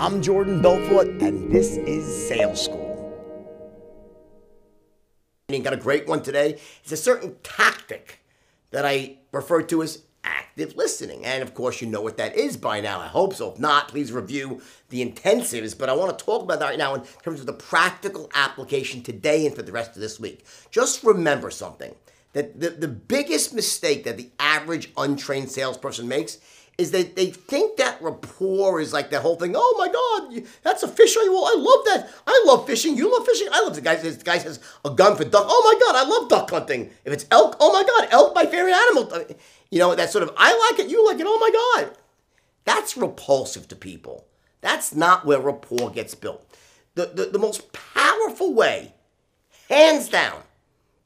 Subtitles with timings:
[0.00, 2.86] I'm Jordan Belfort, and this is Sales School.
[5.48, 6.60] And got a great one today.
[6.84, 8.20] It's a certain tactic
[8.70, 11.26] that I refer to as active listening.
[11.26, 13.00] And of course, you know what that is by now.
[13.00, 13.50] I hope so.
[13.50, 15.76] If not, please review the intensives.
[15.76, 19.02] But I want to talk about that right now in terms of the practical application
[19.02, 20.44] today and for the rest of this week.
[20.70, 21.92] Just remember something
[22.34, 26.38] that the, the biggest mistake that the average untrained salesperson makes
[26.78, 29.54] is that they think that rapport is like that whole thing.
[29.56, 31.16] Oh my God, that's a fish.
[31.16, 32.08] Well, I love that.
[32.24, 32.96] I love fishing.
[32.96, 33.48] You love fishing.
[33.50, 33.96] I love the guy.
[33.96, 35.44] This guy has a gun for duck.
[35.48, 36.90] Oh my God, I love duck hunting.
[37.04, 39.36] If it's elk, oh my God, elk, my favorite animal.
[39.70, 40.32] You know that sort of.
[40.36, 40.88] I like it.
[40.88, 41.26] You like it.
[41.28, 41.96] Oh my God,
[42.64, 44.26] that's repulsive to people.
[44.60, 46.46] That's not where rapport gets built.
[46.94, 48.94] The the, the most powerful way,
[49.68, 50.42] hands down,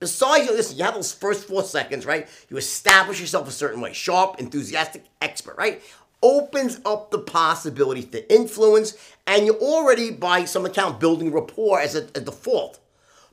[0.03, 2.27] Besides, you listen, you have those first four seconds, right?
[2.49, 5.81] You establish yourself a certain way, sharp, enthusiastic, expert, right?
[6.21, 8.95] Opens up the possibility to influence,
[9.29, 12.81] and you're already, by some account, building rapport as a, a default.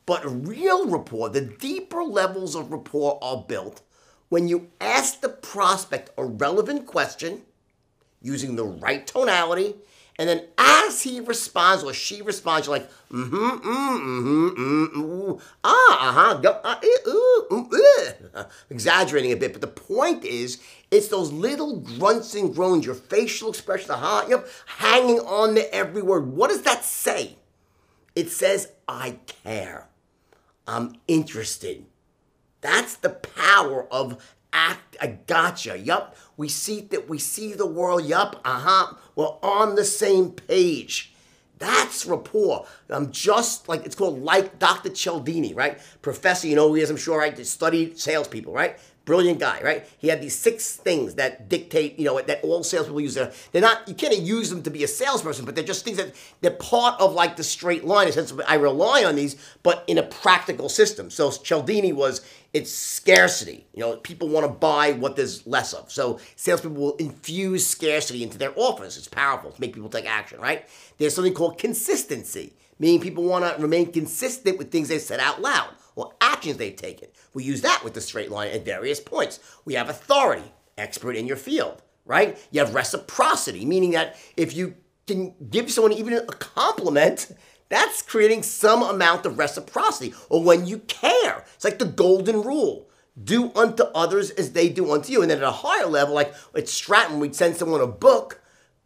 [0.06, 3.82] But real rapport, the deeper levels of rapport are built
[4.28, 7.42] when you ask the prospect a relevant question
[8.22, 9.74] using the right tonality
[10.20, 16.10] and then as he responds or she responds, you're like, mm-hmm, mm-hmm, mm-hmm, ooh, ah,
[16.10, 16.76] uh-huh, go, uh,
[17.08, 18.44] ooh, ooh, uh.
[18.70, 19.54] exaggerating a bit.
[19.54, 20.62] But the point is,
[20.92, 26.02] it's those little grunts and groans, your facial expression, uh-huh, yep, hanging on to every
[26.02, 26.28] word.
[26.28, 27.38] What does that say?
[28.14, 29.88] It says, I care.
[30.68, 31.86] I'm interested.
[32.60, 34.22] That's the power of
[34.54, 35.78] act I gotcha.
[35.78, 36.16] Yup.
[36.38, 38.06] We see that we see the world.
[38.06, 38.42] Yup.
[38.44, 38.94] Uh-huh.
[39.16, 41.14] We're on the same page.
[41.58, 42.66] That's rapport.
[42.90, 44.90] I'm just like it's called like Dr.
[44.90, 45.80] Cialdini, right?
[46.02, 47.46] Professor, you know who he is, I'm sure, right?
[47.46, 48.80] Studied salespeople, right?
[49.10, 49.88] Brilliant guy, right?
[49.98, 53.16] He had these six things that dictate, you know, that all salespeople use.
[53.16, 56.14] They're not, you can't use them to be a salesperson, but they're just things that
[56.42, 58.06] they're part of like the straight line.
[58.06, 61.10] In sense, I rely on these, but in a practical system.
[61.10, 62.22] So Cialdini was,
[62.54, 63.66] it's scarcity.
[63.74, 65.92] You know, people want to buy what there's less of.
[65.92, 68.96] So salespeople will infuse scarcity into their offers.
[68.96, 70.68] It's powerful to make people take action, right?
[71.00, 75.42] There's something called consistency, meaning people want to remain consistent with things they said out
[75.42, 77.10] loud or actions they've taken.
[77.34, 79.40] We use that with the straight line at various points.
[79.66, 82.38] We have authority, expert in your field, right?
[82.52, 84.76] You have reciprocity, meaning that if you
[85.08, 87.32] can give someone even a compliment,
[87.68, 90.14] that's creating some amount of reciprocity.
[90.30, 92.90] Or when you care, it's like the golden rule
[93.22, 95.22] do unto others as they do unto you.
[95.22, 98.42] And then at a higher level, like at Stratton, we'd send someone a book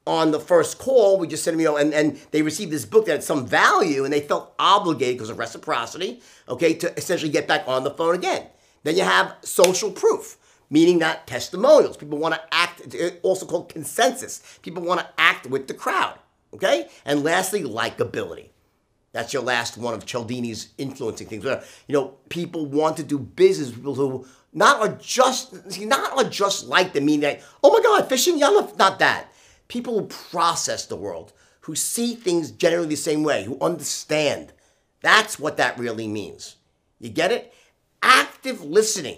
[0.06, 2.86] on the first call, we just sent them, you know, and, and they received this
[2.86, 7.32] book that had some value and they felt obligated because of reciprocity, okay, to essentially
[7.32, 8.48] get back on the phone again.
[8.84, 10.38] Then you have social proof,
[10.70, 11.96] meaning that testimonials.
[11.96, 14.60] People want to act, also called consensus.
[14.62, 16.20] People want to act with the crowd,
[16.54, 16.90] okay?
[17.06, 18.50] And lastly, likability.
[19.14, 21.46] That's your last one of Cialdini's influencing things.
[21.46, 26.30] You know, people want to do business with people who not are just, not are
[26.30, 29.33] just like them, meaning that, oh my God, fishing, yeah, not that
[29.74, 34.54] people who process the world, who see things generally the same way, who understand.
[35.02, 36.58] That's what that really means.
[37.00, 37.52] You get it?
[38.04, 39.18] Active listening.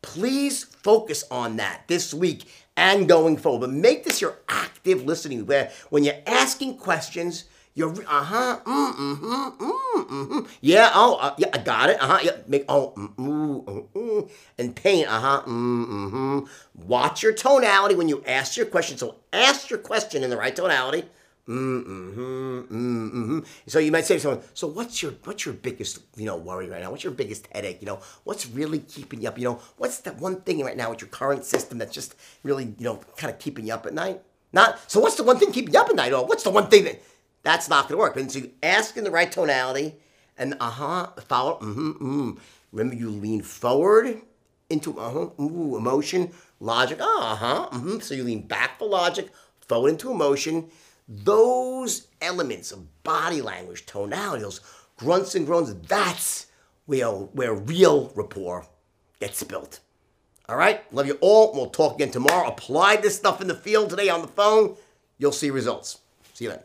[0.00, 2.44] Please focus on that this week
[2.76, 3.66] and going forward.
[3.66, 7.46] But make this your active listening, where when you're asking questions,
[7.86, 10.40] uh huh, mm, mm-hmm, mm, mm-hmm.
[10.60, 12.00] Yeah, oh, uh, yeah, I got it.
[12.00, 15.06] Uh huh, yeah, make oh, mm, mm, mm, and pain.
[15.06, 16.86] Uh huh, mm, mm-hmm.
[16.88, 18.98] Watch your tonality when you ask your question.
[18.98, 21.04] So ask your question in the right tonality.
[21.48, 23.38] Mm-hmm, mm-hmm.
[23.66, 26.68] So you might say to someone, "So what's your what's your biggest you know worry
[26.68, 26.90] right now?
[26.90, 27.78] What's your biggest headache?
[27.80, 29.38] You know, what's really keeping you up?
[29.38, 32.74] You know, what's that one thing right now with your current system that's just really
[32.76, 34.20] you know kind of keeping you up at night?
[34.52, 35.00] Not so.
[35.00, 36.12] What's the one thing keeping you up at night?
[36.12, 37.00] Or what's the one thing that
[37.42, 38.16] that's not going to work.
[38.16, 39.94] And so you ask in the right tonality
[40.36, 42.38] and uh huh, follow, mm-hmm, mm.
[42.72, 44.20] Remember, you lean forward
[44.68, 47.98] into uh huh, ooh, emotion, logic, uh huh, mm-hmm.
[48.00, 50.70] So you lean back for logic, forward into emotion.
[51.08, 54.60] Those elements of body language, tonality, those
[54.98, 56.46] grunts and groans, that's
[56.84, 58.66] where, where real rapport
[59.20, 59.80] gets built.
[60.48, 61.52] All right, love you all.
[61.54, 62.48] We'll talk again tomorrow.
[62.48, 64.76] Apply this stuff in the field today on the phone.
[65.18, 65.98] You'll see results.
[66.34, 66.60] See you then.